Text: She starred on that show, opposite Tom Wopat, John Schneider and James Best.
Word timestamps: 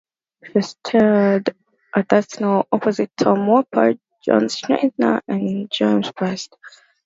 She 0.43 0.61
starred 0.63 1.55
on 1.95 2.05
that 2.09 2.31
show, 2.31 2.65
opposite 2.71 3.11
Tom 3.17 3.45
Wopat, 3.45 3.99
John 4.25 4.49
Schneider 4.49 5.21
and 5.27 5.69
James 5.71 6.11
Best. 6.19 6.57